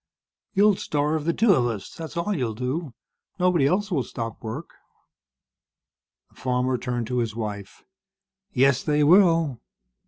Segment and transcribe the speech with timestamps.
[0.55, 2.95] "You'll starve the two of us, that's all you'll do.
[3.39, 4.71] Nobody else will stop work."
[6.29, 7.83] The farmer turned to his wife.
[8.51, 9.61] "Yes, they will.